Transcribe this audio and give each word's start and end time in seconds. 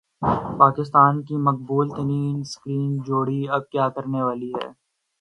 پاکستان 0.59 1.13
کی 1.25 1.35
مقبول 1.47 1.87
ترین 1.89 2.35
اسکرین 2.41 2.91
جوڑی 3.07 3.41
اب 3.55 3.63
کیا 3.71 3.89
کرنے 3.95 4.21
والی 4.23 4.51
ہے 4.53 4.67